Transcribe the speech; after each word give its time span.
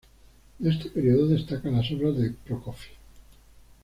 De 0.57 0.71
este 0.71 0.89
período 0.89 1.27
destacan 1.27 1.73
las 1.75 1.91
obras 1.91 2.17
de 2.17 2.31
Prokofiev. 2.31 2.97